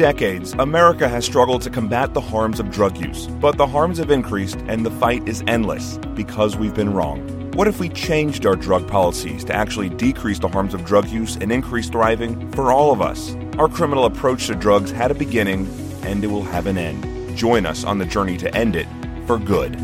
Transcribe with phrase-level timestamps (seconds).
[0.00, 4.10] Decades, America has struggled to combat the harms of drug use, but the harms have
[4.10, 7.20] increased and the fight is endless because we've been wrong.
[7.50, 11.36] What if we changed our drug policies to actually decrease the harms of drug use
[11.36, 13.36] and increase thriving for all of us?
[13.58, 15.68] Our criminal approach to drugs had a beginning
[16.02, 17.36] and it will have an end.
[17.36, 18.86] Join us on the journey to end it
[19.26, 19.74] for good.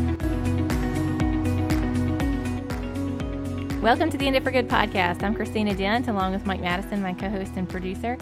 [3.83, 5.21] Welcome to the End It for Good podcast.
[5.21, 8.17] I'm Christina Dent, along with Mike Madison, my co host and producer.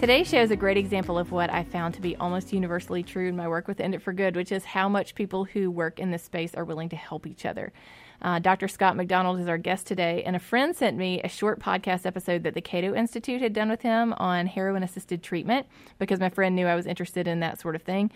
[0.00, 3.28] Today's show is a great example of what I found to be almost universally true
[3.28, 5.98] in my work with End It for Good, which is how much people who work
[5.98, 7.70] in this space are willing to help each other.
[8.22, 8.66] Uh, Dr.
[8.66, 12.44] Scott MacDonald is our guest today, and a friend sent me a short podcast episode
[12.44, 15.66] that the Cato Institute had done with him on heroin assisted treatment
[15.98, 18.10] because my friend knew I was interested in that sort of thing.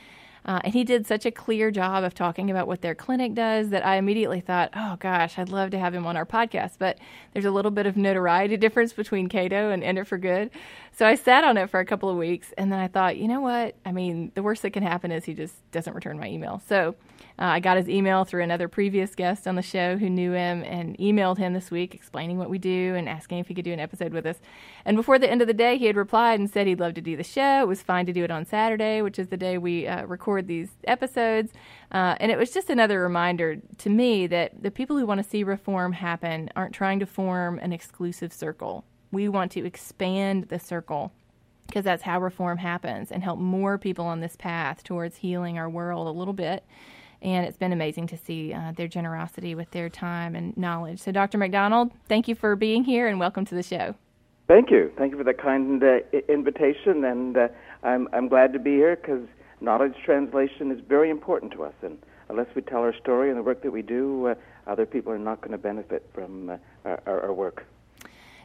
[0.45, 3.71] Uh, and he did such a clear job of talking about what their clinic does
[3.71, 6.73] that I immediately thought, oh gosh, I'd love to have him on our podcast.
[6.79, 6.99] But
[7.33, 10.51] there's a little bit of notoriety difference between Cato and End It for Good.
[10.93, 13.27] So I sat on it for a couple of weeks and then I thought, you
[13.27, 13.75] know what?
[13.85, 16.63] I mean, the worst that can happen is he just doesn't return my email.
[16.69, 16.95] So
[17.37, 20.63] uh, I got his email through another previous guest on the show who knew him
[20.63, 23.73] and emailed him this week explaining what we do and asking if he could do
[23.73, 24.37] an episode with us.
[24.85, 27.01] And before the end of the day, he had replied and said he'd love to
[27.01, 27.63] do the show.
[27.63, 30.34] It was fine to do it on Saturday, which is the day we uh, record
[30.43, 31.53] these episodes.
[31.93, 35.29] Uh, and it was just another reminder to me that the people who want to
[35.29, 38.85] see reform happen aren't trying to form an exclusive circle.
[39.13, 41.13] We want to expand the circle
[41.67, 45.71] because that's how reform happens and help more people on this path towards healing our
[45.71, 46.65] world a little bit
[47.25, 51.01] and it's been amazing to see uh, their generosity with their time and knowledge.
[51.01, 51.39] So, Dr.
[51.39, 53.95] MacDonald, thank you for being here and welcome to the show.
[54.47, 54.93] Thank you.
[54.99, 57.49] Thank you for that kind uh, invitation, and uh,
[57.83, 59.27] I'm I'm glad to be here because
[59.65, 61.99] knowledge translation is very important to us, and
[62.29, 64.35] unless we tell our story and the work that we do, uh,
[64.67, 67.67] other people are not going to benefit from uh, our, our work.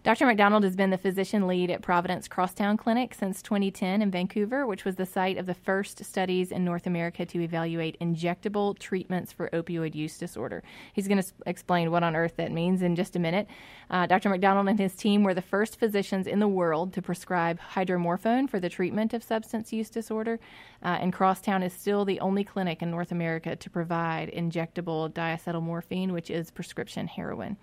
[0.02, 0.26] Dr.
[0.26, 4.86] MacDonald has been the physician lead at Providence Crosstown Clinic since 2010 in Vancouver, which
[4.86, 9.50] was the site of the first studies in North America to evaluate injectable treatments for
[9.50, 10.64] opioid use disorder.
[10.94, 13.50] He's going to explain what on earth that means in just a minute.
[13.90, 14.30] Uh, Dr.
[14.30, 18.62] MacDonald and his team were the first physicians in the world to prescribe hydromorphone for
[18.62, 20.40] the treatment of substance use disorder,
[20.82, 26.12] uh, and Crosstown is still the only clinic in North America to provide injectable diacetylmorphine,
[26.12, 27.58] which is prescription heroin.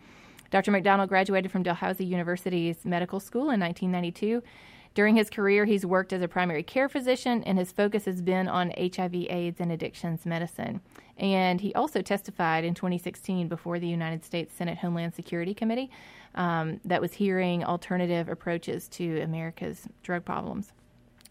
[0.51, 0.71] Dr.
[0.71, 4.43] MacDonald graduated from Dalhousie University's medical school in 1992.
[4.95, 8.49] During his career, he's worked as a primary care physician, and his focus has been
[8.49, 10.81] on HIV, AIDS, and addictions medicine.
[11.19, 15.91] And he also testified in 2016 before the United States Senate Homeland Security Committee
[16.35, 20.73] um, that was hearing alternative approaches to America's drug problems.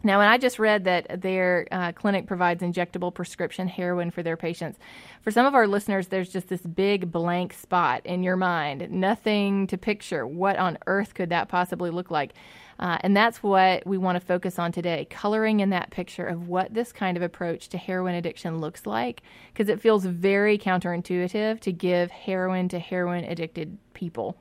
[0.06, 4.36] Now, when I just read that their uh, clinic provides injectable prescription heroin for their
[4.36, 4.78] patients,
[5.20, 9.66] for some of our listeners, there's just this big blank spot in your mind, nothing
[9.66, 10.24] to picture.
[10.24, 12.34] What on earth could that possibly look like?
[12.78, 16.46] Uh, and that's what we want to focus on today coloring in that picture of
[16.46, 21.58] what this kind of approach to heroin addiction looks like, because it feels very counterintuitive
[21.58, 24.36] to give heroin to heroin addicted people.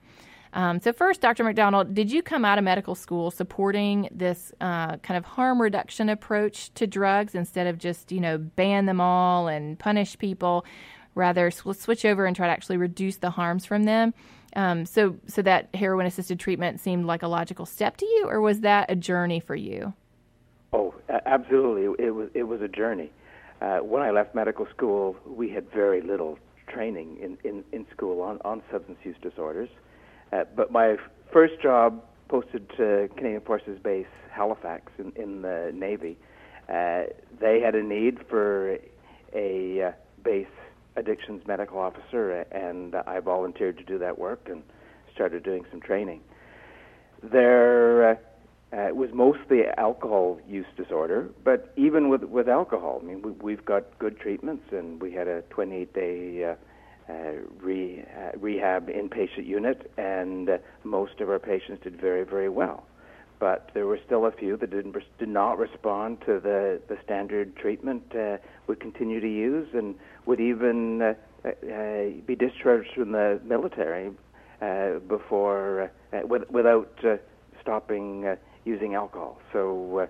[0.56, 1.44] Um, so, first, Dr.
[1.44, 6.08] MacDonald, did you come out of medical school supporting this uh, kind of harm reduction
[6.08, 10.66] approach to drugs instead of just, you know, ban them all and punish people?
[11.14, 14.14] Rather, switch over and try to actually reduce the harms from them.
[14.56, 18.40] Um, so, so that heroin assisted treatment seemed like a logical step to you, or
[18.40, 19.94] was that a journey for you?
[20.72, 20.94] Oh,
[21.26, 22.06] absolutely.
[22.06, 22.30] It was.
[22.34, 23.12] It was a journey.
[23.62, 26.38] Uh, when I left medical school, we had very little
[26.68, 29.70] training in, in, in school on, on substance use disorders.
[30.32, 30.98] Uh, but my
[31.32, 36.18] first job, posted to Canadian Forces Base Halifax in, in the Navy,
[36.70, 37.04] uh,
[37.40, 38.78] they had a need for
[39.34, 39.92] a uh,
[40.24, 40.48] base
[40.96, 44.64] addictions medical officer, and I volunteered to do that work and
[45.14, 46.22] started doing some training.
[47.22, 48.16] There uh,
[48.74, 53.66] uh, was mostly alcohol use disorder, but even with with alcohol, I mean, we, we've
[53.66, 56.56] got good treatments, and we had a 28 day uh,
[57.62, 62.86] re, uh, rehab inpatient unit, and uh, most of our patients did very, very well.
[63.40, 67.56] But there were still a few that didn't did not respond to the, the standard
[67.58, 68.38] treatment uh,
[68.68, 71.14] we continue to use, and would even uh,
[71.46, 71.52] uh,
[72.26, 74.12] be discharged from the military
[74.62, 77.18] uh, before uh, uh, with, without uh,
[77.62, 79.40] stopping uh, using alcohol.
[79.54, 80.08] So,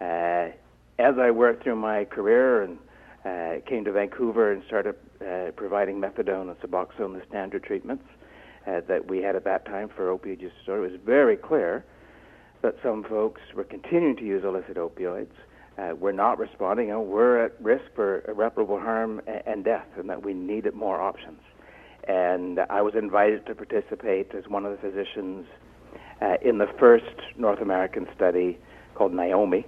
[0.00, 0.50] uh, uh,
[0.98, 2.78] as I worked through my career and
[3.24, 5.07] uh, came to Vancouver and started uh,
[5.56, 8.04] providing methadone and Suboxone, the standard treatments
[8.66, 10.86] uh, that we had at that time for opioid use disorder.
[10.86, 11.84] It was very clear
[12.62, 15.32] that some folks were continuing to use illicit opioids.
[15.78, 20.22] Uh, we're not responding, and we're at risk for irreparable harm and death, and that
[20.24, 21.40] we needed more options.
[22.08, 25.46] And I was invited to participate as one of the physicians
[26.20, 27.04] uh, in the first
[27.36, 28.58] North American study
[28.94, 29.64] called Naomi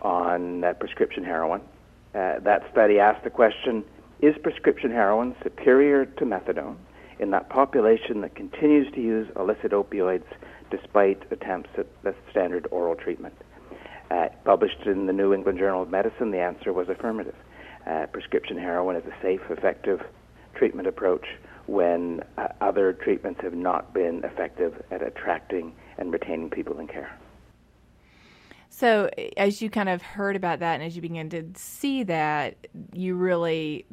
[0.00, 1.60] on uh, prescription heroin.
[2.14, 3.84] Uh, that study asked the question
[4.22, 6.76] Is prescription heroin superior to methadone
[7.18, 10.22] in that population that continues to use illicit opioids
[10.70, 13.34] despite attempts at the standard oral treatment?
[14.12, 17.34] Uh, published in the New England Journal of Medicine, the answer was affirmative.
[17.84, 20.00] Uh, prescription heroin is a safe, effective
[20.54, 21.26] treatment approach
[21.66, 27.18] when uh, other treatments have not been effective at attracting and retaining people in care.
[28.68, 32.56] So, as you kind of heard about that and as you begin to see that,
[32.92, 33.84] you really,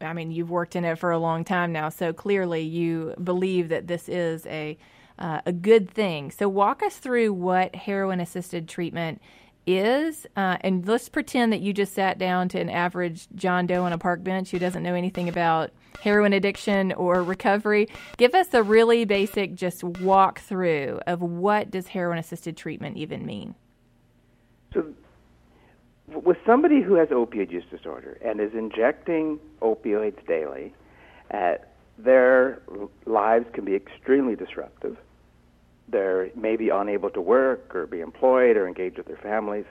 [0.00, 3.68] I mean, you've worked in it for a long time now, so clearly you believe
[3.68, 4.78] that this is a
[5.18, 6.30] uh, a good thing.
[6.30, 9.20] So, walk us through what heroin assisted treatment
[9.66, 13.84] is, uh, and let's pretend that you just sat down to an average John Doe
[13.84, 17.88] on a park bench who doesn't know anything about heroin addiction or recovery.
[18.16, 23.26] Give us a really basic just walk through of what does heroin assisted treatment even
[23.26, 23.56] mean.
[24.72, 24.94] So,
[26.14, 30.72] with somebody who has opioid use disorder and is injecting opioids daily,
[31.32, 31.54] uh,
[31.98, 32.62] their
[33.06, 34.96] lives can be extremely disruptive.
[35.88, 39.64] They may be unable to work or be employed or engage with their families.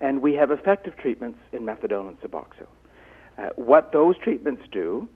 [0.00, 2.66] And we have effective treatments in methadone and Suboxone.
[3.38, 5.08] Uh, what those treatments do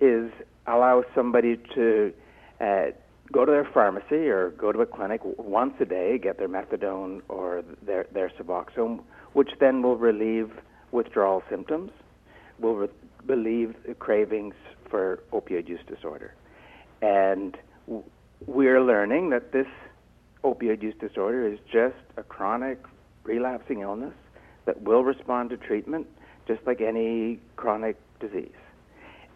[0.00, 0.30] is
[0.66, 2.12] allow somebody to
[2.60, 2.86] uh,
[3.32, 7.20] go to their pharmacy or go to a clinic once a day, get their methadone
[7.28, 9.00] or their, their Suboxone,
[9.32, 10.50] which then will relieve
[10.92, 11.90] withdrawal symptoms,
[12.58, 12.88] will re-
[13.26, 14.54] relieve cravings
[14.88, 16.34] for opioid use disorder.
[17.02, 18.04] And w-
[18.46, 19.66] we're learning that this
[20.44, 22.78] opioid use disorder is just a chronic
[23.24, 24.14] relapsing illness
[24.64, 26.06] that will respond to treatment
[26.46, 28.50] just like any chronic disease.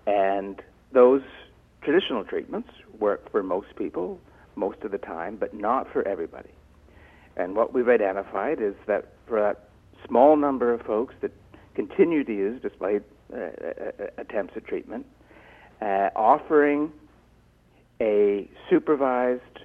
[0.06, 0.62] And
[0.92, 1.22] those
[1.82, 4.18] traditional treatments work for most people
[4.56, 6.50] most of the time, but not for everybody.
[7.36, 9.68] And what we've identified is that for that
[10.06, 11.32] small number of folks that
[11.74, 13.02] continue to use despite
[13.32, 15.06] uh, uh, uh attempts at treatment,
[15.80, 16.92] uh, offering
[18.00, 19.60] a supervised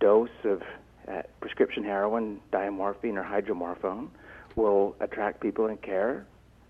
[0.00, 0.62] dose of
[1.08, 4.08] uh, prescription heroin, diamorphine, or hydromorphone
[4.56, 6.26] will attract people in care,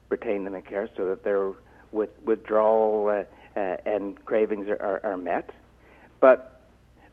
[0.08, 1.52] retain them in care so that their
[1.92, 5.50] with withdrawal uh, and cravings are, are, are, met.
[6.20, 6.62] But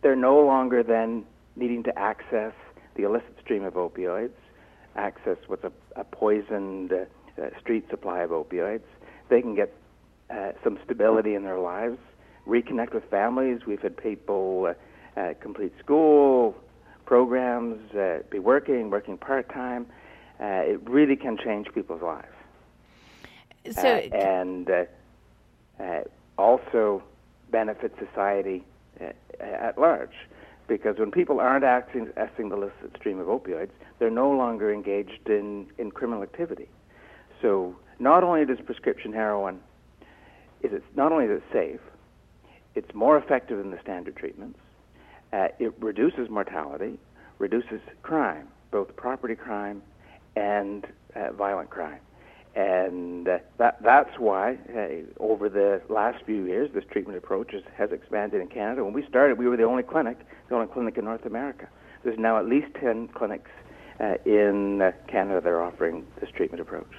[0.01, 1.25] they're no longer then
[1.55, 2.53] needing to access
[2.95, 4.31] the illicit stream of opioids,
[4.97, 7.05] access what's a, a poisoned uh,
[7.41, 8.81] uh, street supply of opioids.
[9.29, 9.73] They can get
[10.63, 11.97] some stability in their lives
[12.47, 13.65] reconnect with families.
[13.67, 14.73] We've had people
[15.17, 16.55] uh, uh, complete school
[17.05, 19.85] programs, uh, be working, working part time.
[20.39, 22.27] Uh, it really can change people's lives.
[23.71, 26.01] So, uh, and uh,
[26.37, 27.03] also
[27.49, 28.63] benefit society
[29.39, 30.13] at large.
[30.67, 33.69] Because when people aren't accessing the illicit stream of opioids,
[33.99, 36.67] they're no longer engaged in, in criminal activity.
[37.41, 39.59] So not only does prescription heroin
[40.61, 41.79] is it not only is it safe,
[42.75, 44.59] it's more effective than the standard treatments.
[45.33, 46.99] Uh, it reduces mortality,
[47.37, 49.81] reduces crime, both property crime
[50.35, 51.99] and uh, violent crime.
[52.57, 57.61] And uh, that, that's why, uh, over the last few years, this treatment approach has,
[57.77, 58.83] has expanded in Canada.
[58.83, 60.17] When we started, we were the only clinic,
[60.49, 61.69] the only clinic in North America.
[62.03, 63.51] There's now at least 10 clinics
[63.99, 66.89] uh, in uh, Canada that are offering this treatment approach.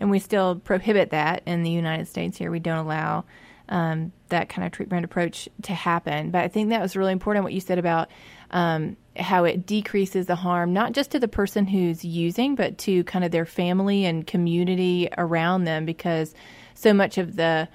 [0.00, 2.50] And we still prohibit that in the United States here.
[2.50, 3.24] We don't allow
[3.68, 6.32] um, that kind of treatment approach to happen.
[6.32, 8.08] But I think that was really important what you said about
[8.50, 13.04] um, how it decreases the harm, not just to the person who's using, but to
[13.04, 16.34] kind of their family and community around them, because
[16.74, 17.68] so much of the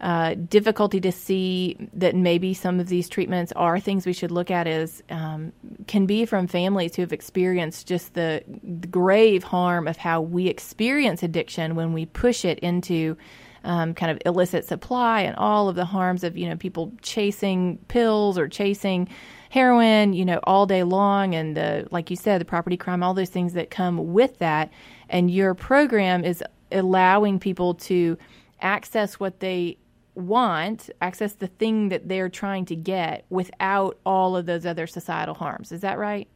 [0.00, 4.50] uh, difficulty to see that maybe some of these treatments are things we should look
[4.50, 5.52] at is um,
[5.86, 10.48] can be from families who have experienced just the, the grave harm of how we
[10.48, 13.16] experience addiction when we push it into
[13.64, 17.78] um, kind of illicit supply and all of the harms of you know people chasing
[17.88, 19.08] pills or chasing
[19.54, 23.14] heroin, you know, all day long, and the like you said, the property crime, all
[23.14, 24.68] those things that come with that.
[25.08, 26.42] And your program is
[26.72, 28.18] allowing people to
[28.60, 29.78] access what they
[30.16, 35.36] want, access the thing that they're trying to get without all of those other societal
[35.36, 35.70] harms.
[35.70, 36.26] Is that right?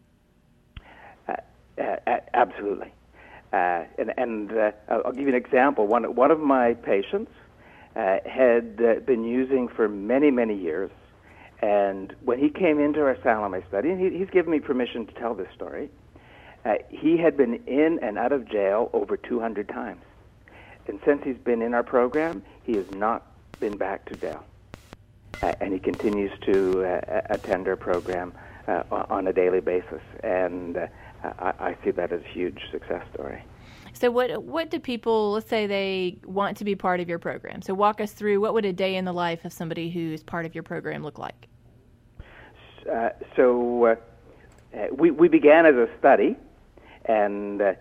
[1.29, 1.35] Uh,
[1.77, 1.97] uh,
[2.35, 2.93] absolutely.
[3.53, 5.89] Uh, and, and uh, I'll give you an example.
[5.89, 7.33] One, one of my patients
[7.97, 10.91] uh, had uh, been using for many, many years.
[11.61, 15.13] And when he came into our Salome study, and he, he's given me permission to
[15.15, 15.91] tell this story,
[16.65, 20.03] uh, he had been in and out of jail over 200 times.
[20.87, 23.27] And since he's been in our program, he has not
[23.61, 24.45] been back to jail.
[25.43, 27.01] Uh, and he continues to
[27.31, 28.33] attend our program
[28.69, 30.87] uh, on a daily basis, and uh,
[31.23, 33.43] I, I see that as a huge success story.
[33.93, 37.63] So what what do people let's say they want to be part of your program?
[37.63, 40.47] So walk us through what would a day in the life of somebody who's part
[40.47, 41.49] of your program look like?
[42.91, 43.97] Uh, so uh,
[44.77, 46.37] uh we we began as a study,
[47.07, 47.73] and uh,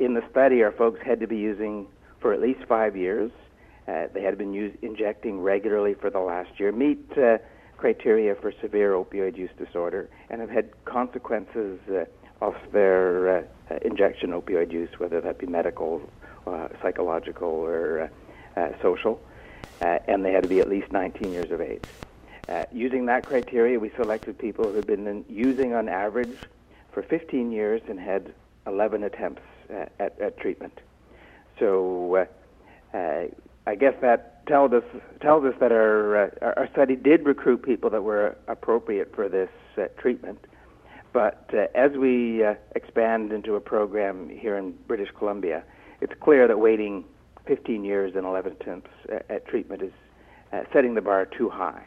[0.00, 1.86] in the study, our folks had to be using
[2.20, 3.30] for at least five years.
[3.86, 7.38] Uh, they had been use, injecting regularly for the last year, meet uh,
[7.76, 11.78] criteria for severe opioid use disorder, and have had consequences
[12.40, 13.48] of their
[13.82, 16.00] injection opioid use, whether that be medical,
[16.82, 18.10] psychological, or
[18.82, 19.20] social.
[19.80, 21.82] and they had to be at least 19 years of age.
[22.48, 26.48] Uh, using that criteria, we selected people who had been using on average
[26.92, 28.32] for 15 years and had
[28.66, 30.80] 11 attempts uh, at, at, treatment.
[31.58, 32.16] So
[32.94, 33.26] uh, uh,
[33.66, 34.84] I guess that tells us
[35.20, 39.50] tells us that our uh, our study did recruit people that were appropriate for this
[39.98, 40.38] treatment.
[41.12, 42.44] But as we
[42.76, 45.64] expand into a program here in British Columbia,
[46.00, 47.04] it's clear that waiting
[47.46, 49.92] 15 years and 11 attempts at, at treatment is
[50.72, 51.86] setting the bar too high.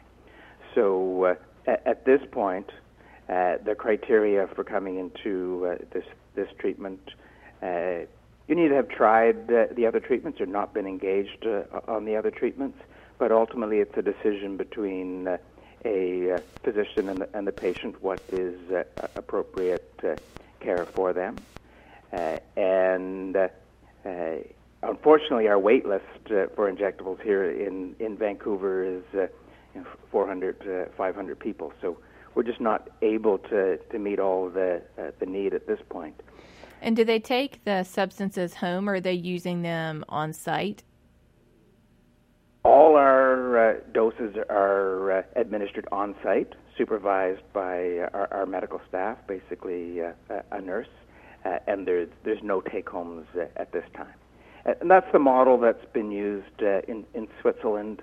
[0.74, 1.34] So uh,
[1.66, 2.70] at, at, this point,
[3.28, 7.00] uh, the criteria for coming into uh, this this treatment,
[7.62, 8.06] uh,
[8.48, 12.16] you need to have tried the other treatments or not been engaged uh, on the
[12.16, 12.78] other treatments.
[13.18, 15.36] But ultimately, it's a decision between uh,
[15.84, 18.82] a uh, physician and the, and the, patient what is uh,
[19.16, 20.14] appropriate uh,
[20.60, 21.36] care for them.
[22.12, 23.36] and
[24.82, 30.88] unfortunately, our wait list for injectables here in, in Vancouver is you know, 400 to
[30.96, 31.72] 500 people.
[31.80, 31.98] So
[32.34, 36.20] we're just not able to, to meet all the, uh, the need at this point.
[36.80, 40.82] And do they take the substances home or are they using them on site?
[42.64, 49.18] All our uh, doses are uh, administered on site, supervised by our, our medical staff,
[49.26, 50.12] basically uh,
[50.52, 50.88] a nurse,
[51.44, 54.14] uh, and there's, there's no take homes uh, at this time.
[54.64, 58.02] And that's the model that's been used in, in Switzerland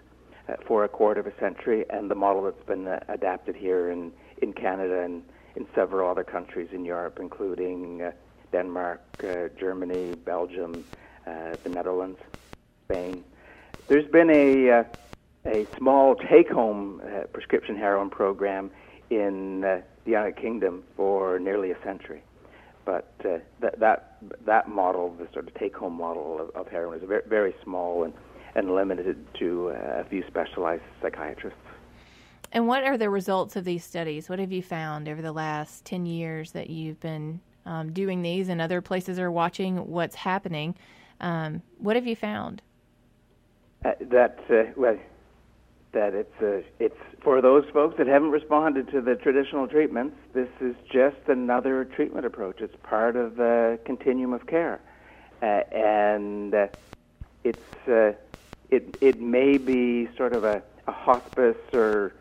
[0.50, 3.90] uh, for a quarter of a century, and the model that's been uh, adapted here
[3.90, 4.12] in,
[4.42, 5.24] in Canada and
[5.56, 8.12] in several other countries in Europe, including uh,
[8.52, 10.84] Denmark, uh, Germany, Belgium,
[11.26, 12.20] uh, the Netherlands,
[12.86, 13.24] Spain.
[13.88, 14.84] There's been a, uh,
[15.46, 17.02] a small take home
[17.34, 18.72] prescription heroin program
[19.10, 22.22] in the United Kingdom for nearly a century.
[22.86, 27.08] But that, that, that model, the sort of take home model of, of heroin, is
[27.08, 28.14] very, very small and
[28.56, 31.60] and limited to uh, a few specialized psychiatrists.
[32.52, 34.28] And what are the results of these studies?
[34.28, 38.50] What have you found over the last 10 years that you've been um, doing these
[38.50, 40.76] and other places are watching what's happening?
[41.22, 42.62] Um, what have you found?
[43.86, 44.98] Uh, that, uh, well,
[45.94, 50.50] that it's, uh, it's for those folks that haven't responded to the traditional treatments, this
[50.60, 52.60] is just another treatment approach.
[52.60, 54.82] It's part of the continuum of care.
[55.42, 56.68] Uh, and uh,
[57.46, 58.12] it's uh,
[58.70, 62.14] it it may be sort of a, a hospice or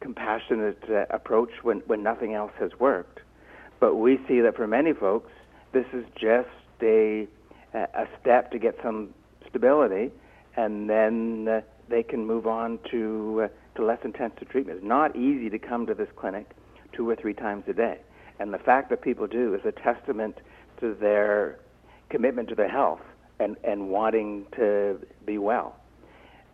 [0.00, 3.20] compassionate approach when when nothing else has worked,
[3.80, 5.32] but we see that for many folks
[5.72, 6.48] this is just
[6.82, 7.26] a
[7.72, 9.14] a step to get some
[9.56, 10.10] stability,
[10.56, 14.78] and then uh, they can move on to uh, to less intensive treatment.
[14.78, 16.50] It's not easy to come to this clinic
[16.92, 17.98] two or three times a day,
[18.38, 20.38] and the fact that people do is a testament
[20.80, 21.58] to their
[22.08, 23.00] commitment to their health
[23.40, 25.76] and, and wanting to be well.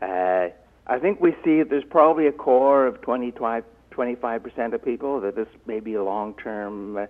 [0.01, 0.49] Uh,
[0.87, 5.47] I think we see there's probably a core of 20, 25% of people that this
[5.67, 7.07] may be a long term uh,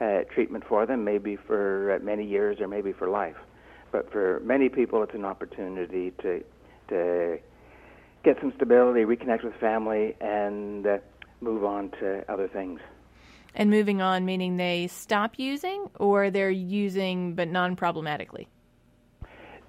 [0.00, 3.36] uh, treatment for them, maybe for uh, many years or maybe for life.
[3.92, 6.44] But for many people, it's an opportunity to,
[6.88, 7.38] to
[8.24, 10.98] get some stability, reconnect with family, and uh,
[11.40, 12.80] move on to other things.
[13.54, 18.48] And moving on, meaning they stop using or they're using but non problematically?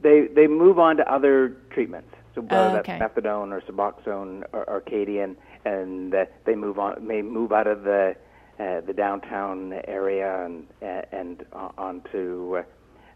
[0.02, 2.10] they they move on to other treatments.
[2.34, 2.98] So whether okay.
[2.98, 5.36] that's methadone or Suboxone or Kadian,
[5.66, 8.16] and uh, they move on may move out of the
[8.60, 11.46] uh, the downtown area and uh, and
[11.78, 12.64] onto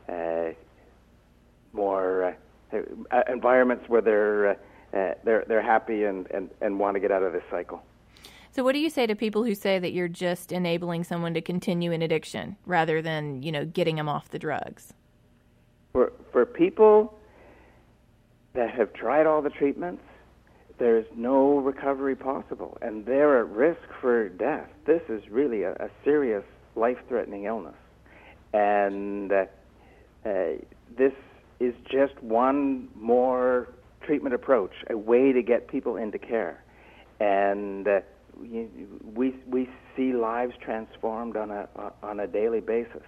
[0.10, 0.50] uh,
[1.76, 2.36] more
[2.74, 2.78] uh,
[3.12, 4.58] uh, environments where they're
[5.24, 7.84] they're they're happy and, and, and want to get out of this cycle.
[8.56, 11.42] So, what do you say to people who say that you're just enabling someone to
[11.42, 14.94] continue an addiction rather than, you know, getting them off the drugs?
[15.92, 17.20] For, for people
[18.54, 20.04] that have tried all the treatments,
[20.78, 24.70] there's no recovery possible, and they're at risk for death.
[24.86, 27.76] This is really a, a serious, life threatening illness.
[28.54, 29.46] And uh,
[30.26, 30.30] uh,
[30.98, 31.14] this
[31.60, 33.70] is just one more
[34.02, 36.64] treatment approach, a way to get people into care.
[37.20, 38.02] And uh,
[39.16, 41.68] we we see lives transformed on a
[42.04, 43.04] on a daily basis,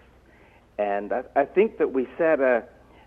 [0.77, 2.63] and I, I think that we set a,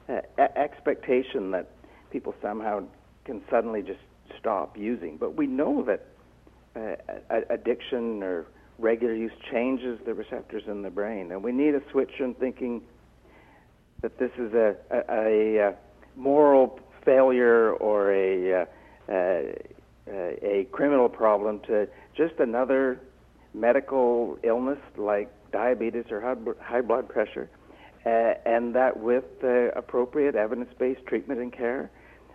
[0.08, 1.70] a expectation that
[2.10, 2.84] people somehow
[3.24, 4.00] can suddenly just
[4.38, 6.06] stop using, but we know that
[6.76, 8.46] uh, addiction or
[8.78, 12.82] regular use changes the receptors in the brain, and we need a switch in thinking
[14.02, 15.74] that this is a, a, a
[16.16, 18.66] moral failure or a,
[19.08, 19.54] a,
[20.08, 23.00] a criminal problem to just another
[23.54, 26.20] medical illness like diabetes or
[26.60, 27.50] high blood pressure,
[28.06, 31.90] uh, and that with uh, appropriate evidence-based treatment and care,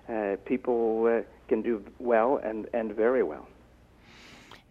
[0.09, 3.47] uh, people uh, can do well and, and very well.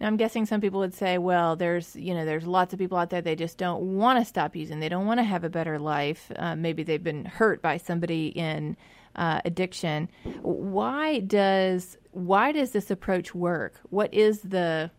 [0.01, 2.99] Now, I'm guessing some people would say, well, there's you know there's lots of people
[2.99, 4.81] out there they just don't want to stop using.
[4.81, 6.31] They don't want to have a better life.
[6.37, 8.77] Uh, maybe they've been hurt by somebody in
[9.17, 10.09] uh, addiction.
[10.43, 13.81] Why does why does this approach work?
[13.91, 14.91] What is the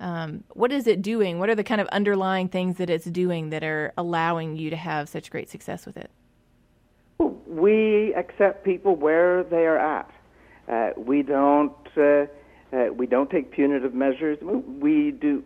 [0.00, 1.38] um, what is it doing?
[1.38, 4.76] What are the kind of underlying things that it's doing that are allowing you to
[4.76, 6.10] have such great success with it?
[7.18, 10.10] We accept people where they are at.
[10.68, 12.26] Uh, we don't uh,
[12.72, 14.38] uh, we don't take punitive measures.
[14.42, 15.42] We do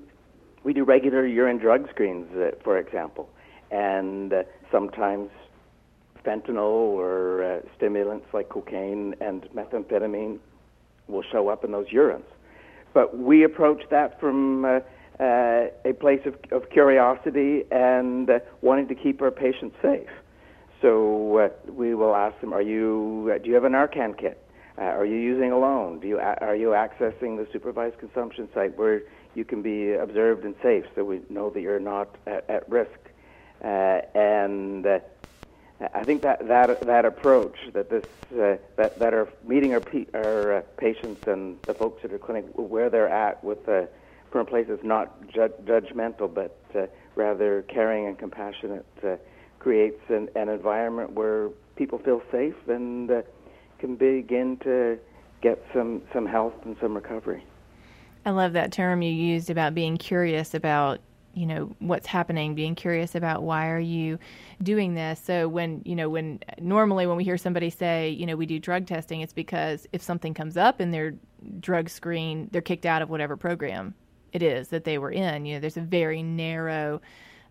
[0.63, 3.29] we do regular urine drug screens, uh, for example,
[3.71, 5.31] and uh, sometimes
[6.25, 10.39] fentanyl or uh, stimulants like cocaine and methamphetamine
[11.09, 12.25] will show up in those urines.
[12.93, 14.81] But we approach that from uh,
[15.19, 20.09] uh, a place of, of curiosity and wanting to keep our patients safe.
[20.83, 23.39] So we will ask them, "Are you?
[23.43, 24.43] Do you have a Narcan kit?
[24.81, 26.01] Uh, are you using alone?
[26.01, 29.03] Do you are you accessing the supervised consumption site where
[29.35, 32.99] you can be observed and safe, so we know that you're not at, at risk?"
[33.63, 34.99] Uh, and uh,
[35.95, 40.07] I think that that that approach, that this uh, that that are meeting our pe-
[40.15, 43.83] our uh, patients and the folks at our clinic where they're at with uh,
[44.33, 48.87] from a place that's not ju- judgmental, but uh, rather caring and compassionate,
[49.59, 53.11] creates an, an environment where people feel safe and
[53.81, 54.99] can begin to
[55.41, 57.45] get some some health and some recovery.
[58.27, 61.01] I love that term you used about being curious about
[61.33, 64.19] you know what's happening being curious about why are you
[64.63, 65.21] doing this.
[65.25, 68.59] So when you know when normally when we hear somebody say you know we do
[68.59, 71.15] drug testing it's because if something comes up in their
[71.61, 73.95] drug screen they're kicked out of whatever program
[74.33, 75.47] it is that they were in.
[75.47, 77.01] You know there's a very narrow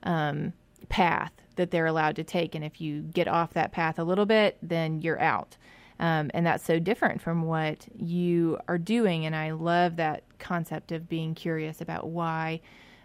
[0.04, 0.54] um,
[0.90, 2.56] path that they're allowed to take.
[2.56, 5.58] And if you get off that path a little bit then you're out
[6.00, 10.92] um, and that's so different from what you are doing and i love that concept
[10.92, 12.60] of being curious about why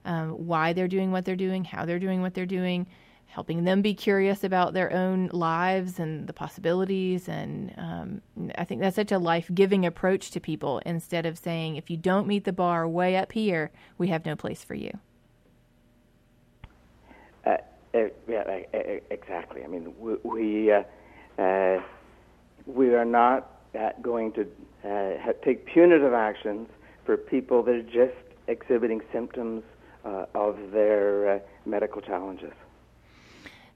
[0.05, 2.87] um, why they're doing what they're doing, how they're doing what they're doing,
[3.27, 7.29] helping them be curious about their own lives and the possibilities.
[7.29, 8.23] And um,
[8.57, 11.97] I think that's such a life giving approach to people instead of saying, if you
[11.97, 14.99] don't meet the bar way up here, we have no place for you.
[17.47, 17.57] Uh,
[17.95, 18.61] uh, yeah,
[19.11, 19.65] exactly.
[19.65, 20.83] I mean, we we, uh,
[21.39, 21.83] uh
[22.67, 24.47] we are not uh, going to
[24.85, 26.69] uh, take punitive actions
[27.05, 28.17] for people that are just
[28.49, 29.63] exhibiting symptoms
[30.05, 32.53] uh, of their uh, medical challenges.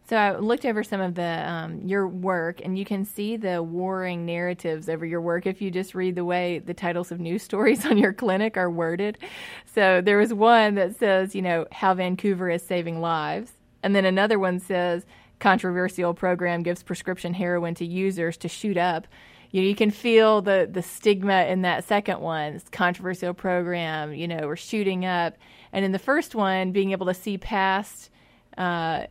[0.09, 3.63] So I looked over some of the um, your work, and you can see the
[3.63, 7.43] warring narratives over your work if you just read the way the titles of news
[7.49, 9.19] stories on your clinic are worded.
[9.67, 14.07] So there was one that says, you know, how Vancouver is saving lives, and then
[14.07, 15.05] another one says
[15.39, 19.07] controversial program gives prescription heroin to users to shoot up
[19.51, 22.61] you know, you can feel the the stigma in that second one.
[22.71, 25.37] Controversial program, you know, we're shooting up,
[25.73, 28.11] and in the first one, being able to see past,
[28.59, 29.05] uh,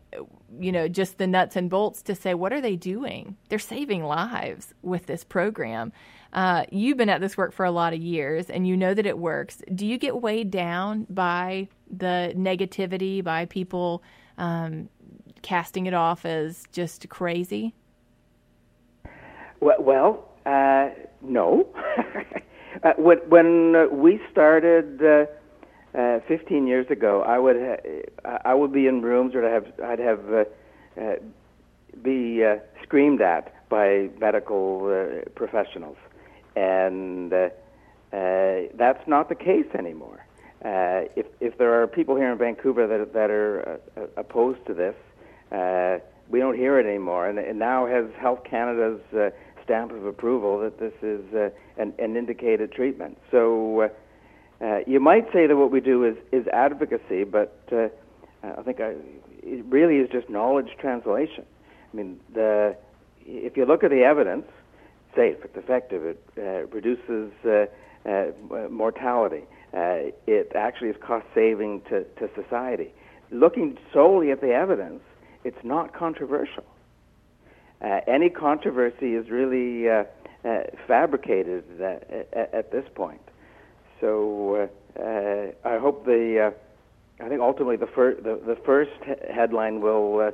[0.59, 3.35] you know, just the nuts and bolts to say, what are they doing?
[3.49, 5.91] They're saving lives with this program.
[6.33, 9.05] Uh, you've been at this work for a lot of years, and you know that
[9.05, 9.61] it works.
[9.73, 14.03] Do you get weighed down by the negativity, by people
[14.37, 14.89] um,
[15.47, 17.73] casting it off as just crazy?
[19.61, 20.89] Well, uh,
[21.21, 21.69] no.
[22.83, 25.25] uh, when uh, we started uh,
[25.97, 29.79] uh, 15 years ago, I would ha- I would be in rooms where I'd have
[29.81, 30.47] I'd have
[32.03, 32.43] be
[32.83, 35.97] screamed at by medical professionals,
[36.57, 40.25] and that's not the case anymore.
[40.61, 43.79] If if there are people here in Vancouver that that are
[44.17, 44.95] opposed to this,
[45.51, 45.97] uh,
[46.29, 49.29] we don't hear it anymore, and, now has Health Canada's uh,
[49.63, 53.17] stamp of approval that this is uh, an, an, indicated treatment.
[53.31, 57.87] So uh, uh, you might say that what we do is, is advocacy, but uh,
[58.43, 58.95] I think I,
[59.43, 61.45] it really is just knowledge translation.
[61.93, 62.75] I mean, the,
[63.25, 64.45] if you look at the evidence,
[65.15, 67.31] safe, it's effective, it reduces
[68.69, 72.93] mortality, it actually is cost saving to, to society.
[73.31, 75.01] Looking solely at the evidence,
[75.47, 76.65] it's not controversial.
[77.81, 80.03] Uh, any controversy is really uh,
[80.43, 83.21] uh, fabricated at, at, this point.
[84.01, 88.91] So uh, uh, I hope the, uh, I think ultimately the, fir- the, the first
[89.33, 90.33] headline will,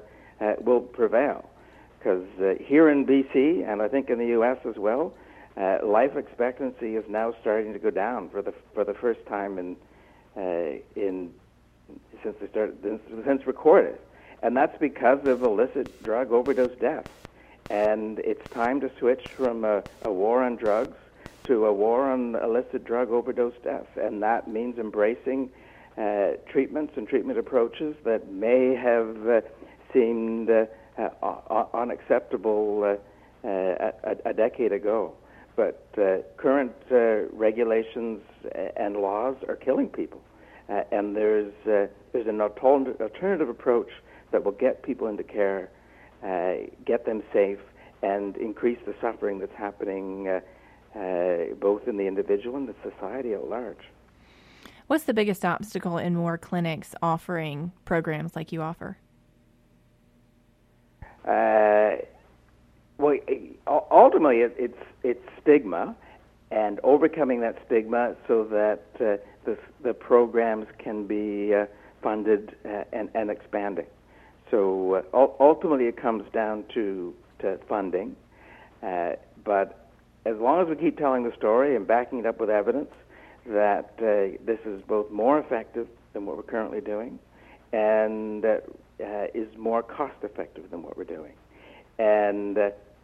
[0.62, 1.48] will prevail.
[2.00, 2.26] Because
[2.60, 4.58] here in BC, and I think in the U.S.
[4.68, 5.14] as well,
[5.86, 9.78] life expectancy is now starting to go down for the for the first time in
[10.98, 11.32] in
[12.22, 12.76] since they started
[13.26, 14.00] since recorded,
[14.44, 17.10] and that's because of illicit drug overdose deaths.
[17.70, 20.98] And it's time to switch from a, a war on drugs
[21.46, 25.50] to a war on illicit drug overdose deaths, and that means embracing
[25.98, 29.42] uh, treatments and treatment approaches that may have uh,
[29.94, 30.66] seemed uh,
[30.98, 35.14] uh, unacceptable uh, a, a decade ago.
[35.56, 38.22] But uh, current uh, regulations
[38.76, 40.22] and laws are killing people,
[40.68, 43.90] uh, and there's uh, there's an alternative approach
[44.34, 45.70] that will get people into care,
[46.24, 47.60] uh, get them safe,
[48.02, 53.48] and increase the suffering that's happening uh, both in the individual and the society at
[53.48, 53.90] large.
[54.88, 58.98] What's the biggest obstacle in more clinics offering programs like you offer?
[63.04, 63.18] well,
[63.92, 65.96] ultimately, it's it's stigma,
[66.52, 71.66] and overcoming that stigma so that uh, the the programs can be uh,
[72.02, 73.88] funded uh, and and expanding.
[74.54, 78.16] So uh, ultimately, it comes down to to funding,
[78.84, 79.14] uh,
[79.44, 79.90] but
[80.28, 82.92] as long as we keep telling the story and backing it up with evidence
[83.48, 87.18] that uh, this is both more effective than what we're currently doing,
[87.72, 88.46] and
[89.34, 91.34] is more cost effective than what we're doing,
[91.98, 92.56] and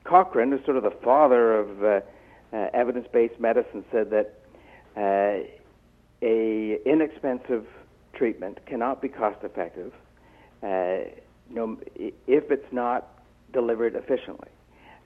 [0.03, 1.99] Cochrane, who's sort of the father of uh,
[2.53, 4.35] uh, evidence-based medicine, said that
[4.95, 5.43] uh,
[6.21, 7.65] a inexpensive
[8.13, 9.91] treatment cannot be cost-effective
[10.61, 10.99] uh,
[11.49, 13.19] no, if it's not
[13.53, 14.49] delivered efficiently,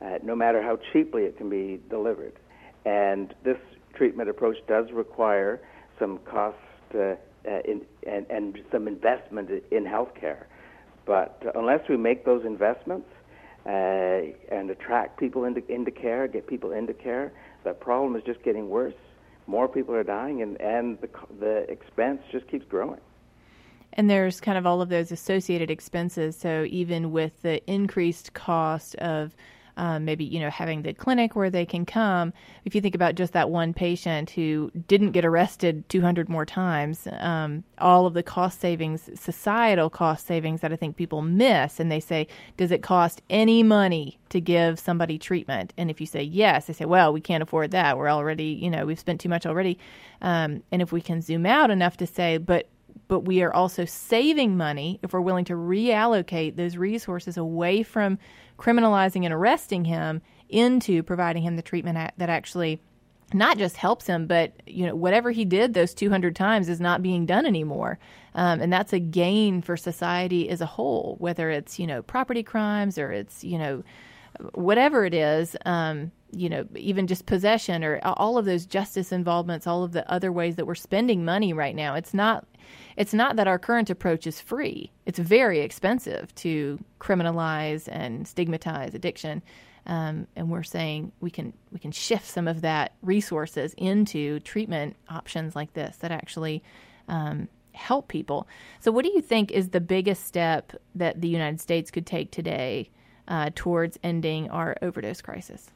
[0.02, 2.34] uh, no matter how cheaply it can be delivered.
[2.86, 3.58] And this
[3.96, 5.62] treatment approach does require
[6.00, 6.58] some cost
[6.94, 10.46] uh, in, and, and some investment in healthcare.
[11.06, 13.08] But unless we make those investments,
[13.66, 17.32] uh, and attract people into, into care, get people into care.
[17.64, 18.94] The problem is just getting worse.
[19.48, 23.00] More people are dying, and, and the, the expense just keeps growing.
[23.94, 26.36] And there's kind of all of those associated expenses.
[26.36, 29.36] So even with the increased cost of
[29.78, 32.34] um, maybe you know having the clinic where they can come.
[32.66, 37.08] If you think about just that one patient who didn't get arrested 200 more times,
[37.20, 41.92] um, all of the cost savings, societal cost savings that I think people miss, and
[41.92, 42.28] they say,
[42.58, 45.74] does it cost any money to give somebody treatment?
[45.78, 47.98] And if you say yes, they say, well, we can't afford that.
[47.98, 49.80] We're already you know we've spent too much already.
[50.22, 52.68] Um, and if we can zoom out enough to say, but
[53.08, 58.18] but we are also saving money if we're willing to reallocate those resources away from
[58.58, 62.80] criminalizing and arresting him into providing him the treatment that actually
[63.34, 67.02] not just helps him, but you know whatever he did those 200 times is not
[67.02, 67.98] being done anymore,
[68.36, 71.16] um, and that's a gain for society as a whole.
[71.20, 73.84] Whether it's you know property crimes or it's you know
[74.54, 79.68] whatever it is, um, you know even just possession or all of those justice involvements,
[79.68, 81.96] all of the other ways that we're spending money right now.
[81.96, 82.46] It's not
[82.96, 84.92] it's not that our current approach is free.
[85.06, 89.42] It's very expensive to criminalize and stigmatize addiction.
[89.86, 94.96] Um, and we're saying we can we can shift some of that resources into treatment
[95.10, 96.64] options like this that actually
[97.08, 98.48] um, help people.
[98.80, 102.32] So, what do you think is the biggest step that the United States could take
[102.32, 102.90] today
[103.28, 105.72] uh, towards ending our overdose crisis?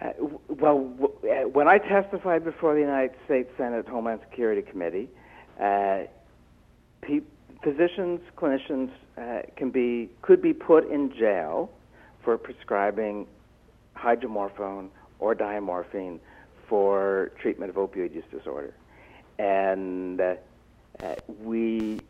[0.00, 0.10] Uh,
[0.48, 5.08] well, w- uh, when I testified before the United States Senate Homeland Security Committee,
[5.60, 6.02] uh,
[7.02, 7.26] pe-
[7.64, 11.70] physicians, clinicians uh, can be could be put in jail
[12.22, 13.26] for prescribing
[13.96, 16.20] hydromorphone or diamorphine
[16.68, 18.74] for treatment of opioid use disorder,
[19.38, 20.34] and uh,
[21.02, 22.04] uh, we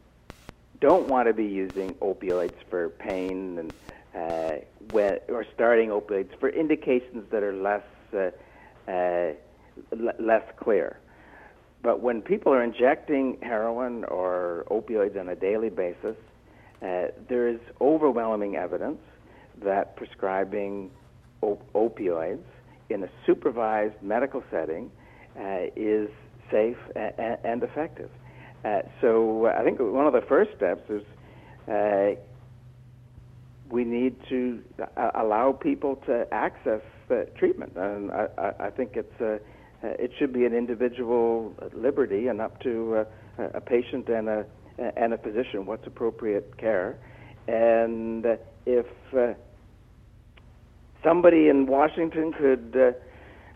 [0.80, 3.72] don't want to be using opioids for pain and
[4.18, 7.82] uh, or starting opioids for indications that are less
[8.14, 8.30] uh,
[8.90, 9.32] uh,
[9.92, 10.98] l- less clear.
[11.82, 16.16] But when people are injecting heroin or opioids on a daily basis,
[16.82, 18.98] uh, there is overwhelming evidence
[19.64, 20.90] that prescribing
[21.42, 22.44] op- opioids
[22.90, 24.90] in a supervised medical setting
[25.38, 26.08] uh, is
[26.50, 28.10] safe and effective.
[28.64, 31.02] Uh, so I think one of the first steps is
[33.70, 34.62] we need to
[34.96, 36.80] uh, allow people to access
[37.36, 39.38] treatment, and I, I, think it's uh,
[39.82, 43.06] it should be an individual liberty and up to
[43.38, 44.46] uh, a patient and a
[44.78, 46.98] and a physician what's appropriate care.
[47.46, 48.26] And
[48.66, 49.34] if uh,
[51.02, 52.94] somebody in Washington could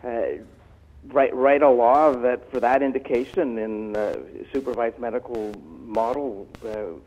[0.03, 0.09] uh,
[1.05, 3.95] write write a law that for that indication in
[4.51, 5.53] supervised medical
[5.85, 6.47] model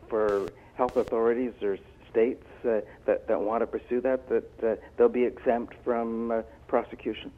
[0.07, 1.77] for health authorities or
[2.17, 6.41] states uh, that that want to pursue that that uh, they'll be exempt from uh,
[6.67, 7.31] prosecution.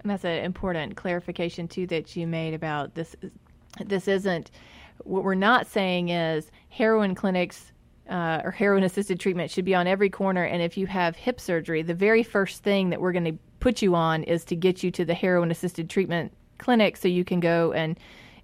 [0.00, 3.16] And that's an important clarification too that you made about this.
[3.82, 4.50] This isn't
[5.04, 7.72] what we're not saying is heroin clinics
[8.10, 10.44] uh, or heroin assisted treatment should be on every corner.
[10.44, 13.80] And if you have hip surgery, the very first thing that we're going to put
[13.80, 17.40] you on is to get you to the heroin assisted treatment clinic so you can
[17.40, 17.98] go and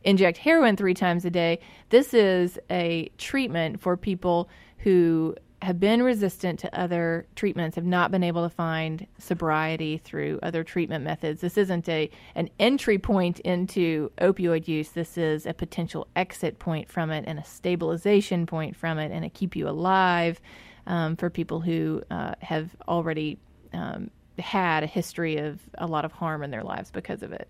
[0.05, 1.59] inject heroin three times a day.
[1.91, 8.13] This is a treatment for people who have been resistant to other treatments, have not
[8.13, 11.41] been able to find sobriety through other treatment methods.
[11.41, 14.91] This isn't a an entry point into opioid use.
[14.91, 19.25] This is a potential exit point from it and a stabilization point from it and
[19.25, 20.41] a keep you alive
[20.87, 23.39] um, for people who uh, have already
[23.73, 27.49] um, had a history of a lot of harm in their lives because of it.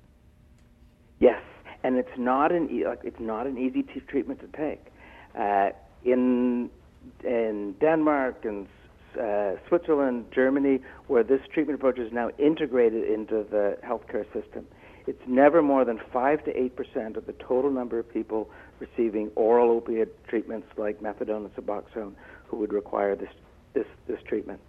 [1.21, 1.43] Yes,
[1.83, 4.87] and it's not an e- it's not an easy t- treatment to take.
[5.39, 5.71] Uh,
[6.05, 6.71] in
[7.25, 8.67] in Denmark and
[9.21, 14.67] uh, Switzerland, Germany, where this treatment approach is now integrated into the healthcare system.
[15.07, 19.31] It's never more than 5 to 8 percent of the total number of people receiving
[19.37, 22.13] oral opiate treatments like methadone and Suboxone
[22.47, 23.31] who would require this,
[23.75, 24.61] this, this treatment.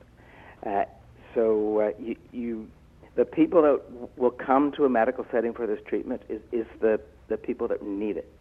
[0.65, 0.85] Uh,
[1.35, 2.67] so uh, you, you,
[3.15, 3.81] the people that
[4.17, 7.83] will come to a medical setting for this treatment is, is the, the people that
[7.83, 8.31] need it.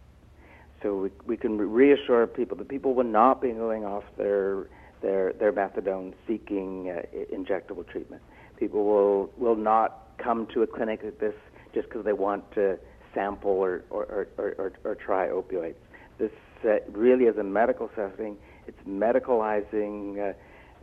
[0.83, 4.67] So we, we can reassure people that people will not be going off their
[5.03, 7.03] their their methadone seeking uh,
[7.35, 8.23] injectable treatment.
[8.59, 11.35] People will will not come to a clinic like this
[11.75, 12.79] just because they want to
[13.15, 15.75] sample or or, or, or, or try opioids.
[16.19, 16.33] This
[16.65, 18.37] uh, really is a medical setting.
[18.67, 20.35] It's medicalizing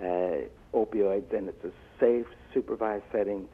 [0.01, 0.37] uh, uh,
[0.73, 3.47] opioids, and it's a safe, supervised setting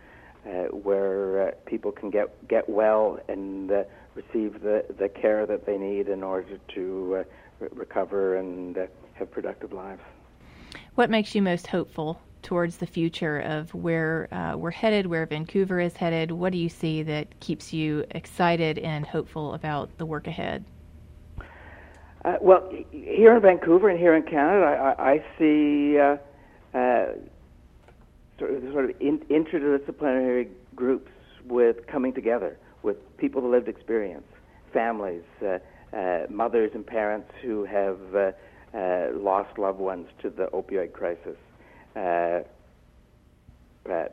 [0.45, 3.71] uh, where uh, people can get get well and
[4.15, 7.23] receive the, the care that they need in order to uh,
[7.59, 10.01] re- recover and uh, have productive lives.
[10.95, 15.79] What makes you most hopeful towards the future of where uh, we're headed, where Vancouver
[15.79, 16.31] is headed?
[16.31, 20.65] What do you see that keeps you excited and hopeful about the work ahead?
[22.25, 26.17] Uh, well, here in Vancouver and here in Canada, I, I see uh,
[26.77, 27.13] uh,
[28.37, 31.11] sort of, sort of in, interdisciplinary groups
[31.47, 34.27] with coming together with people with lived experience,
[34.73, 35.59] families, uh,
[35.95, 38.31] uh, mothers and parents who have uh,
[38.73, 41.37] uh, lost loved ones to the opioid crisis,
[41.95, 42.39] uh,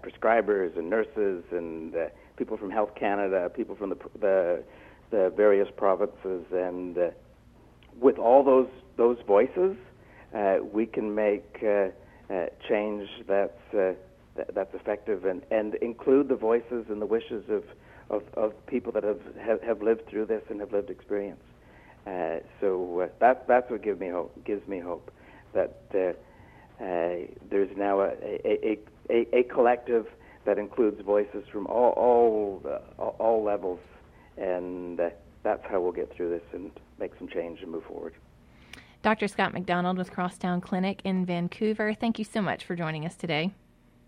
[0.02, 1.94] prescribers and nurses and
[2.36, 4.64] people from Health Canada, people from the the,
[5.10, 6.96] the various provinces, and
[8.00, 9.76] with all those those voices,
[10.72, 11.60] we can make
[12.68, 13.96] change that's
[14.54, 17.64] that's effective and, and include the voices and the wishes of
[18.10, 21.42] of, of people that have, have, have lived through this and have lived experience.
[22.06, 24.32] Uh, so uh, that that's what gives me hope.
[24.44, 25.10] Gives me hope
[25.52, 25.98] that uh,
[26.82, 28.12] uh, there's now a
[28.44, 28.78] a,
[29.10, 30.06] a, a collective
[30.46, 33.80] that includes voices from all all uh, all levels,
[34.38, 35.10] and uh,
[35.42, 38.14] that's how we'll get through this and make some change and move forward.
[39.02, 39.28] Dr.
[39.28, 41.94] Scott MacDonald with Crosstown Clinic in Vancouver.
[41.94, 43.52] Thank you so much for joining us today.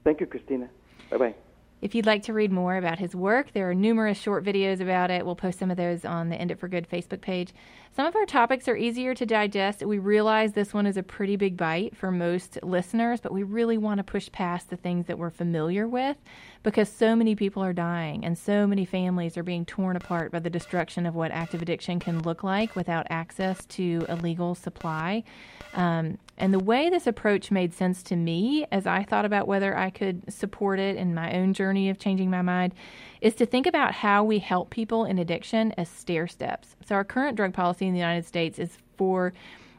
[0.04, 0.68] Thank you, Christina.
[1.10, 1.34] Bye bye.
[1.80, 5.10] If you'd like to read more about his work, there are numerous short videos about
[5.10, 5.24] it.
[5.24, 7.54] We'll post some of those on the End It for Good Facebook page.
[7.92, 9.82] Some of our topics are easier to digest.
[9.82, 13.78] We realize this one is a pretty big bite for most listeners, but we really
[13.78, 16.16] want to push past the things that we're familiar with
[16.62, 20.38] because so many people are dying and so many families are being torn apart by
[20.38, 25.24] the destruction of what active addiction can look like without access to a legal supply.
[25.74, 29.76] Um, and the way this approach made sense to me as I thought about whether
[29.76, 32.72] I could support it in my own journey of changing my mind
[33.20, 36.76] is to think about how we help people in addiction as stair steps.
[36.84, 39.32] So, our current drug policy in the United States is for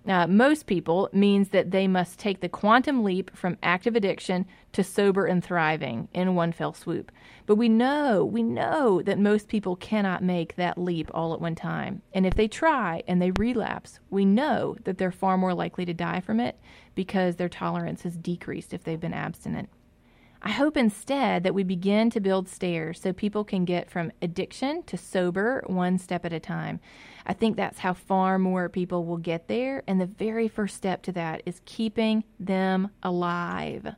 [0.07, 4.83] uh, most people means that they must take the quantum leap from active addiction to
[4.83, 7.11] sober and thriving in one fell swoop.
[7.45, 11.55] But we know, we know that most people cannot make that leap all at one
[11.55, 12.01] time.
[12.13, 15.93] And if they try and they relapse, we know that they're far more likely to
[15.93, 16.57] die from it
[16.95, 19.69] because their tolerance has decreased if they've been abstinent.
[20.43, 24.81] I hope instead that we begin to build stairs so people can get from addiction
[24.83, 26.79] to sober one step at a time.
[27.27, 29.83] I think that's how far more people will get there.
[29.85, 33.93] And the very first step to that is keeping them alive.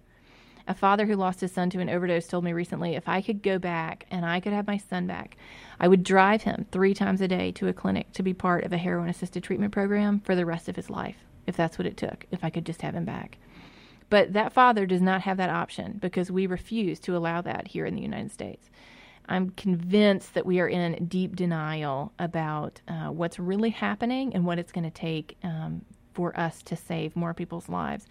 [0.67, 3.41] A father who lost his son to an overdose told me recently if I could
[3.41, 5.37] go back and I could have my son back,
[5.79, 8.73] I would drive him three times a day to a clinic to be part of
[8.73, 11.97] a heroin assisted treatment program for the rest of his life, if that's what it
[11.97, 13.37] took, if I could just have him back.
[14.09, 17.85] But that father does not have that option because we refuse to allow that here
[17.85, 18.69] in the United States.
[19.27, 24.59] I'm convinced that we are in deep denial about uh, what's really happening and what
[24.59, 28.05] it's going to take um, for us to save more people's lives.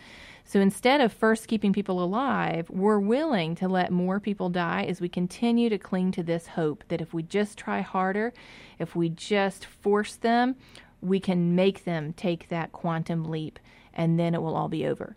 [0.45, 5.01] So instead of first keeping people alive, we're willing to let more people die as
[5.01, 8.33] we continue to cling to this hope that if we just try harder,
[8.79, 10.57] if we just force them,
[11.01, 13.59] we can make them take that quantum leap
[13.95, 15.17] and then it will all be over.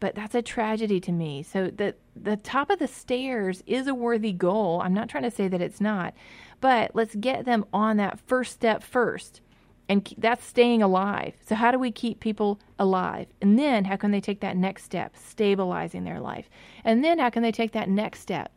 [0.00, 1.42] But that's a tragedy to me.
[1.42, 4.80] So the the top of the stairs is a worthy goal.
[4.82, 6.14] I'm not trying to say that it's not.
[6.60, 9.40] But let's get them on that first step first
[9.88, 11.34] and that's staying alive.
[11.46, 13.26] So, how do we keep people alive?
[13.40, 16.48] And then, how can they take that next step, stabilizing their life?
[16.84, 18.50] And then, how can they take that next step?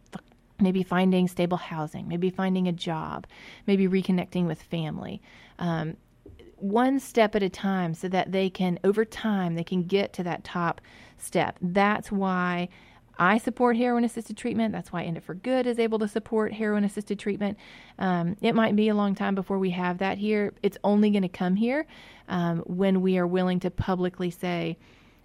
[0.59, 3.27] Maybe finding stable housing, maybe finding a job,
[3.67, 5.21] maybe reconnecting with family.
[5.59, 5.97] Um,
[6.55, 10.23] one step at a time so that they can, over time, they can get to
[10.23, 10.81] that top
[11.17, 11.57] step.
[11.61, 12.69] That's why
[13.19, 14.71] I support heroin assisted treatment.
[14.71, 17.57] That's why End It for Good is able to support heroin assisted treatment.
[17.97, 20.53] Um, it might be a long time before we have that here.
[20.61, 21.85] It's only going to come here
[22.27, 24.77] um, when we are willing to publicly say,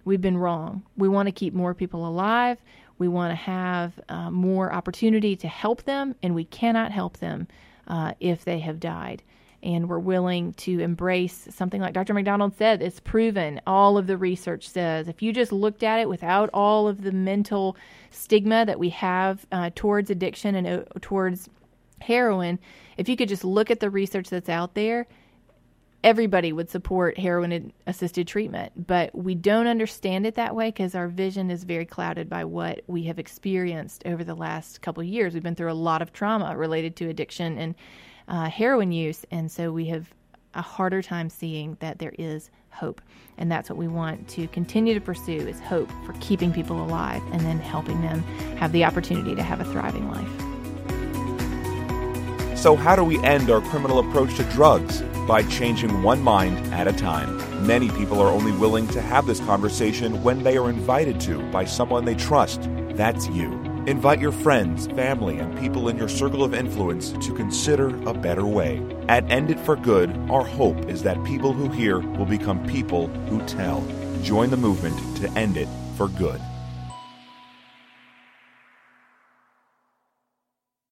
[0.05, 0.83] we've been wrong.
[0.97, 2.57] We want to keep more people alive.
[2.97, 7.47] We want to have uh, more opportunity to help them, and we cannot help them
[7.87, 9.23] uh, if they have died
[9.63, 12.13] and we're willing to embrace something like Dr.
[12.13, 13.61] MacDonald said, it's proven.
[13.65, 17.13] All of the research says if you just looked at it without all of the
[17.13, 17.77] mental
[18.11, 21.49] stigma that we have uh, towards addiction and uh, towards
[22.01, 22.59] heroin,
[22.97, 25.07] if you could just look at the research that's out there,
[26.03, 28.87] everybody would support heroin assisted treatment.
[28.87, 32.81] But we don't understand it that way because our vision is very clouded by what
[32.87, 35.33] we have experienced over the last couple years.
[35.33, 37.75] We've been through a lot of trauma related to addiction and
[38.27, 40.13] uh, heroin use, and so we have
[40.53, 43.01] a harder time seeing that there is hope.
[43.37, 47.21] And that's what we want to continue to pursue is hope for keeping people alive
[47.31, 48.21] and then helping them
[48.57, 50.53] have the opportunity to have a thriving life.
[52.57, 55.01] So, how do we end our criminal approach to drugs?
[55.27, 57.37] By changing one mind at a time.
[57.65, 61.63] Many people are only willing to have this conversation when they are invited to by
[61.63, 62.61] someone they trust.
[62.95, 63.72] That's you.
[63.85, 68.45] Invite your friends, family, and people in your circle of influence to consider a better
[68.45, 68.81] way.
[69.09, 73.07] At End It for Good, our hope is that people who hear will become people
[73.27, 73.85] who tell.
[74.21, 75.67] Join the movement to end it
[75.97, 76.39] for good.